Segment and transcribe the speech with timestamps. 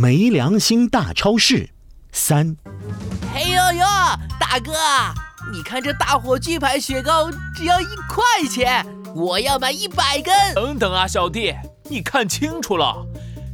[0.00, 1.70] 没良心大超市
[2.12, 2.56] 三。
[3.34, 3.84] 嘿呦呦，
[4.38, 4.72] 大哥，
[5.52, 10.32] 你看这大火炬牌雪糕只要一块钱，我要买一百根。
[10.54, 11.52] 等等啊，小弟，
[11.90, 13.04] 你看清楚了，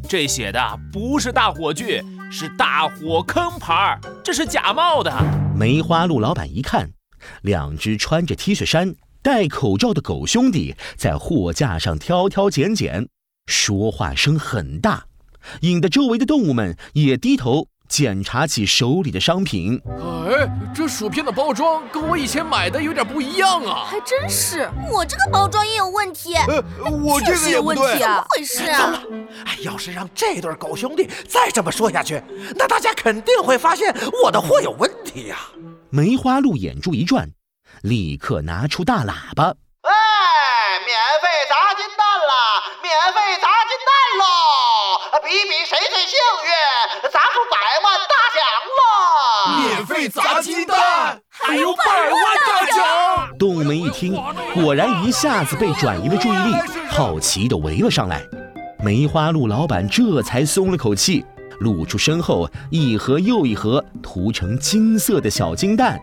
[0.07, 5.11] 这写的不是大火炬，是大火坑牌儿，这是假冒的。
[5.57, 6.91] 梅花鹿老板一看，
[7.41, 13.09] 两只穿着 T 恤衫、戴口罩的狗兄弟在货架上挑挑拣拣，
[13.47, 15.07] 说话声很大，
[15.61, 19.80] 引得周围的动物们也低头检查起手里的商品。
[19.98, 23.85] 哎，这薯片的包装跟我以前买的有点不一样啊！
[23.87, 26.35] 还真是，我这个包装也有问题。
[26.35, 27.99] 呃，我这个也不对。
[27.99, 29.02] 怎么回事啊？
[29.45, 32.23] 哎，要是让这对狗兄弟再这么说下去，
[32.57, 35.37] 那大家肯定会发现我的货有问题呀。
[35.91, 37.30] 梅花鹿眼珠一转，
[37.83, 39.55] 立刻拿出大喇叭
[39.85, 39.93] ：“哎，
[40.87, 42.33] 免费砸金蛋了！
[42.83, 44.24] 免费砸金蛋喽！
[45.24, 48.45] 比比谁最幸运，砸出百万大奖
[48.77, 49.56] 了！
[49.59, 54.15] 免费砸金蛋，还有百万大奖！”动物们一听，
[54.54, 56.54] 果然一下子被转移了注意力，
[56.90, 58.23] 好奇的围了上来。
[58.80, 61.24] 梅花鹿老板这才松了口气，
[61.60, 65.99] 露出身后一盒又一盒涂成金色的小金蛋，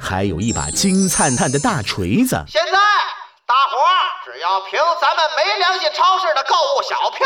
[0.00, 2.42] 还有一把金灿灿的大锤子。
[2.48, 2.72] 现在，
[3.46, 7.24] 大伙儿只要凭咱们没良心超市的购物小票，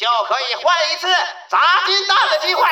[0.00, 1.06] 就可以换一次
[1.50, 2.64] 砸金蛋的机会，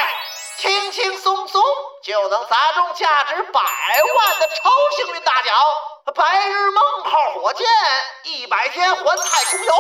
[0.57, 1.62] 轻轻松松
[2.03, 5.55] 就能砸中价值百万的超幸运大奖——
[6.17, 7.67] 白日梦号火箭，
[8.25, 9.75] 一百天环太空游。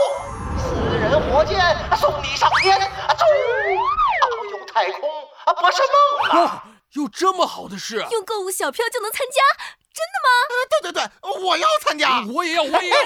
[0.58, 1.58] 私人火箭
[1.96, 5.08] 送你上天，走，遨游太空
[5.56, 5.82] 不是
[6.28, 6.64] 梦啊！
[6.92, 8.06] 有这么好的事？
[8.10, 9.40] 用购物小票就能参加，
[9.98, 10.28] 真的吗？
[10.70, 11.02] 对对对，
[11.44, 12.96] 我要参加，我也要，我也要！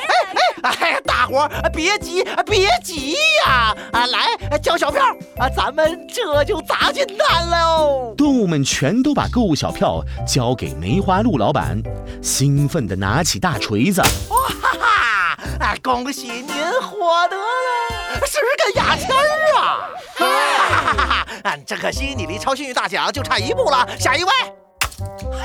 [0.62, 3.74] 哎哎，大伙儿别急，别急呀！
[3.92, 5.02] 啊，来交小票
[5.38, 8.14] 啊，咱们这就砸金蛋喽！
[8.16, 11.80] 动物们全都把购物小票交给梅花鹿老板，
[12.22, 14.02] 兴奋地拿起大锤子。
[14.28, 15.38] 哇哈哈！
[15.60, 15.74] 啊！
[15.82, 19.88] 恭喜您获得了十个牙签儿啊！
[20.16, 21.56] 哈哈哈哈！
[21.66, 23.88] 只可惜你离超幸运大奖就差一步了。
[23.98, 24.30] 下一位。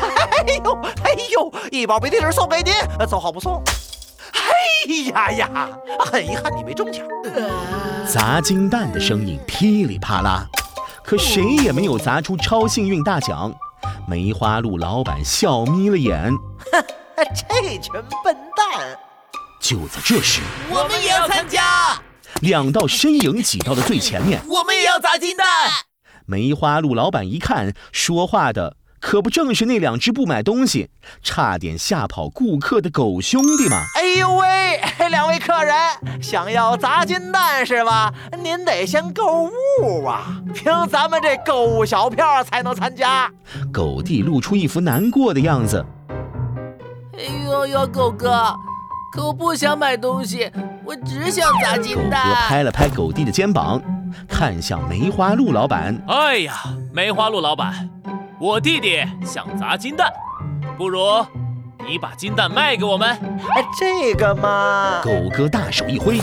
[0.02, 1.54] 哎呦哎呦！
[1.72, 2.74] 一包冰淇淋送给您，
[3.08, 3.62] 走好不送。
[4.34, 5.70] 哎呀呀！
[6.00, 7.06] 很遗憾你没中奖。
[8.08, 10.46] 砸金蛋的声音噼里啪啦，
[11.04, 13.54] 可谁也没有砸出超幸运大奖。
[14.08, 16.34] 梅花鹿老板笑眯了眼。
[16.72, 16.84] 哼，
[17.36, 17.92] 这群
[18.24, 18.98] 笨蛋！
[19.60, 22.00] 就在这时，我们也要参加。
[22.42, 25.46] 两道身影挤到了最前面，我们也要砸金蛋。
[26.26, 30.90] 梅花鹿老板一看，说话的可不正是那两只不买东西、
[31.22, 33.84] 差点吓跑顾客的狗兄弟吗？
[33.96, 35.76] 哎呦喂，两位客人，
[36.22, 38.14] 想要砸金蛋是吧？
[38.44, 39.44] 您得先购
[39.84, 43.32] 物啊，凭咱们这购物小票才能参加。
[43.72, 45.86] 狗弟露出一副难过的样子。
[47.14, 48.54] 哎呦呦，狗哥。
[49.10, 50.52] 可我不想买东西，
[50.84, 52.24] 我只想砸金蛋。
[52.24, 53.82] 狗哥拍了拍狗弟的肩膀，
[54.28, 55.98] 看向梅花鹿老板。
[56.08, 56.54] 哎呀，
[56.94, 57.90] 梅花鹿老板，
[58.40, 60.14] 我弟弟想砸金蛋，
[60.78, 61.02] 不如
[61.88, 63.10] 你把金蛋卖给我们。
[63.10, 65.02] 哎，这个嘛。
[65.04, 66.20] 狗哥大手一挥，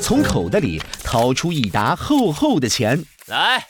[0.00, 3.04] 从口袋里掏出一沓厚厚的钱。
[3.26, 3.66] 来，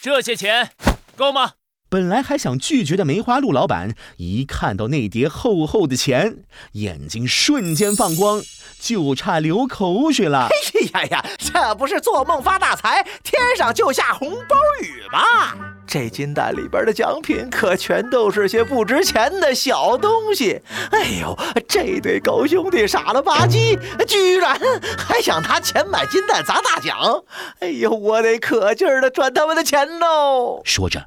[0.00, 0.70] 这些钱
[1.14, 1.52] 够吗？
[1.90, 6.38] 本来还想拒绝的梅花鹿老板，一看到那叠厚厚的钱，
[6.72, 8.40] 眼睛瞬间放光，
[8.80, 10.48] 就差流口水了。
[10.94, 15.65] 哎呀呀，这不是做梦发大财，天上就下红包雨吗？
[15.98, 20.60] 这金蛋里边的奖品可全都是些不值钱的小东西。
[20.90, 21.34] 哎呦，
[21.66, 24.60] 这对狗兄弟傻了吧唧，居然
[24.98, 27.24] 还想拿钱买金蛋砸大奖。
[27.60, 30.60] 哎呦，我得可劲儿的赚他们的钱喽！
[30.66, 31.06] 说着。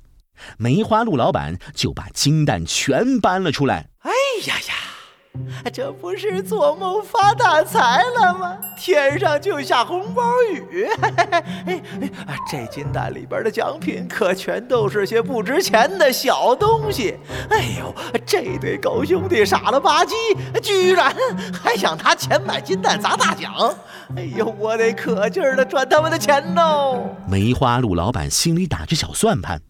[0.57, 3.89] 梅花鹿老板就把金蛋全搬了出来。
[3.99, 4.11] 哎
[4.47, 4.73] 呀呀，
[5.71, 8.57] 这不是做梦发大财了吗？
[8.77, 10.87] 天上就下红包雨。
[11.01, 11.81] 哎哎，
[12.49, 17.17] 这金蛋里边的奖品可全都是些不值钱的小东西。
[17.49, 17.93] 哎呦，
[18.25, 20.13] 这对狗兄弟傻了吧唧，
[20.61, 21.13] 居然
[21.63, 23.53] 还想拿钱买金蛋砸大奖。
[24.15, 27.15] 哎呦，我得可劲儿的赚他们的钱喽！
[27.27, 29.61] 梅花鹿老板心里打着小算盘。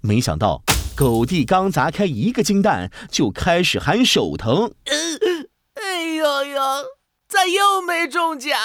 [0.00, 0.62] 没想到，
[1.02, 4.72] 狗弟刚砸开一个金蛋，就开始喊手疼。
[5.74, 6.62] 哎呦呦，
[7.28, 8.56] 咋又没中奖？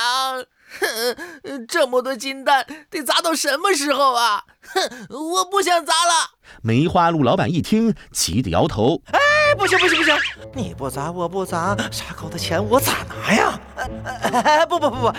[0.80, 4.44] 哼，这么多金蛋得砸到什么时候啊？
[4.62, 6.38] 哼，我不想砸了。
[6.62, 9.02] 梅花鹿老板一听，急得摇头。
[9.58, 10.16] 哎，不行不行不行，
[10.54, 13.60] 你不砸我不砸，傻狗的钱我咋拿呀？
[14.32, 15.14] 呃 不不不不，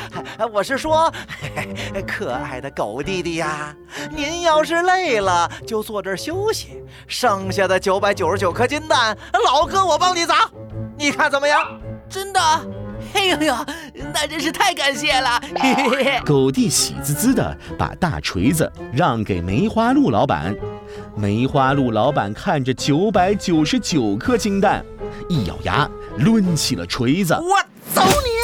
[0.52, 3.74] 我是说，嘿 嘿可爱的狗弟弟呀，
[4.10, 10.48] 您要是累了就坐这儿休息，剩下的九百九十九颗金蛋，老哥我帮你砸，
[10.96, 11.60] 你看怎么样？
[12.08, 12.40] 真的？
[13.14, 13.54] 哎呦呦，
[14.12, 15.40] 那真是太感谢了！
[15.56, 16.20] 嘿嘿嘿。
[16.26, 20.54] 狗弟喜滋滋的把大锤子让给梅花鹿老板。
[21.18, 24.84] 梅花鹿老板看着九百九十九颗金蛋，
[25.28, 27.34] 一咬牙抡起了锤子。
[27.34, 27.58] 我
[27.92, 28.37] 走你！